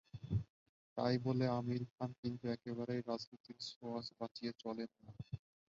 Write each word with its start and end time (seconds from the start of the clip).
তাই 0.97 1.15
বলে 1.25 1.45
আমির 1.57 1.83
খান 1.91 2.09
কিন্তু 2.21 2.43
একেবারেই 2.47 3.01
রাজনীতির 3.01 3.57
ছোঁয়াচ 3.69 4.05
বাঁচিয়ে 4.19 4.51
চলেন 4.61 4.89
না। 4.99 5.11